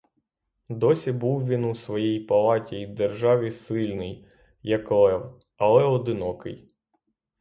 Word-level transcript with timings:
Досі 0.69 1.11
був 1.11 1.47
він 1.47 1.65
у 1.65 1.75
своїй 1.75 2.19
палаті 2.19 2.75
й 2.75 2.87
державі 2.87 3.51
сильний, 3.51 4.27
як 4.63 4.91
лев, 4.91 5.39
але 5.57 5.83
одинокий. 5.83 6.67